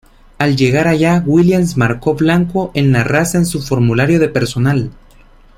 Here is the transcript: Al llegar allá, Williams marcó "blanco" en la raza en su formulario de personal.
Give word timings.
Al 0.39 0.55
llegar 0.57 0.87
allá, 0.87 1.21
Williams 1.27 1.77
marcó 1.77 2.15
"blanco" 2.15 2.71
en 2.73 2.91
la 2.91 3.03
raza 3.03 3.37
en 3.37 3.45
su 3.45 3.61
formulario 3.61 4.19
de 4.19 4.29
personal. 4.29 4.89